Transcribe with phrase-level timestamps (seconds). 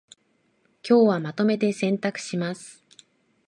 [0.81, 2.83] 今日はまとめて洗濯します